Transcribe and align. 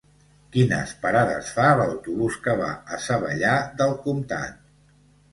Quines 0.53 0.93
parades 1.01 1.49
fa 1.57 1.65
l'autobús 1.81 2.37
que 2.47 2.55
va 2.61 2.69
a 2.97 2.99
Savallà 3.09 3.51
del 3.83 3.93
Comtat? 4.07 4.57